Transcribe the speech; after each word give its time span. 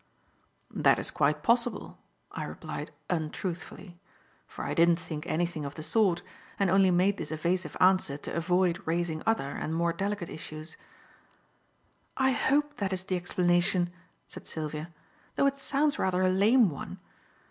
"That 0.73 0.97
is 0.97 1.11
quite 1.11 1.43
possible," 1.43 1.99
I 2.31 2.43
replied 2.45 2.89
untruthfully 3.07 3.99
for 4.47 4.65
I 4.65 4.73
didn't 4.73 4.95
think 4.95 5.27
anything 5.27 5.63
of 5.63 5.75
the 5.75 5.83
sort, 5.83 6.23
and 6.57 6.71
only 6.71 6.89
made 6.89 7.17
this 7.17 7.31
evasive 7.31 7.77
answer 7.79 8.17
to 8.17 8.33
avoid 8.35 8.81
raising 8.87 9.21
other 9.27 9.51
and 9.51 9.75
more 9.75 9.93
delicate 9.93 10.27
issues. 10.29 10.75
"I 12.17 12.31
hope 12.31 12.77
that 12.77 12.91
is 12.93 13.03
the 13.03 13.15
explanation," 13.15 13.91
said 14.25 14.47
Sylvia, 14.47 14.91
"though 15.35 15.45
it 15.45 15.57
sounds 15.57 15.99
rather 15.99 16.23
a 16.23 16.29
lame 16.29 16.71
one. 16.71 16.97